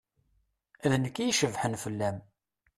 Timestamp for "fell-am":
1.83-2.17